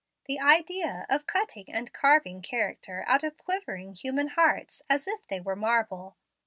The 0.25 0.39
idea 0.39 1.05
of 1.11 1.27
cutting 1.27 1.65
and 1.71 1.93
carving 1.93 2.41
character 2.41 3.03
out 3.07 3.23
of 3.23 3.37
quivering 3.37 3.93
human 3.93 4.29
hearts 4.29 4.81
as 4.89 5.05
if 5.07 5.27
they 5.27 5.39
were 5.39 5.55
marble! 5.55 6.15